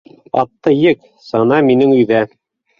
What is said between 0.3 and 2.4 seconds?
Атты ек, сана минең өйҙә.